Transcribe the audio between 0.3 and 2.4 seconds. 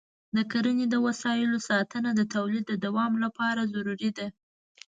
د کرني د وسایلو ساتنه د